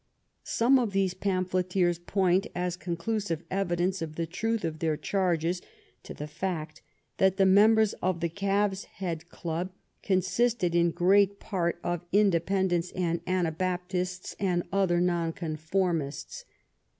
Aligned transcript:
Some 0.49 0.79
of 0.79 0.93
these 0.93 1.13
pamphleteers 1.13 1.99
point, 1.99 2.47
as 2.55 2.75
con 2.75 2.97
clusive 2.97 3.43
evidence 3.51 4.01
of 4.01 4.15
the 4.15 4.25
truth 4.25 4.65
of 4.65 4.79
their 4.79 4.97
charges, 4.97 5.61
to 6.01 6.15
the 6.15 6.25
fact 6.25 6.81
that 7.17 7.37
the 7.37 7.45
members 7.45 7.93
of 8.01 8.19
the 8.19 8.27
Calves' 8.27 8.85
Head 8.85 9.29
Club 9.29 9.69
con 10.01 10.21
sisted 10.21 10.73
in 10.73 10.89
great 10.89 11.39
part 11.39 11.79
of 11.83 12.01
Independents 12.11 12.91
and 12.93 13.21
Anabaptists 13.27 14.35
and 14.39 14.63
other 14.71 14.99
Nonconformists. 14.99 16.45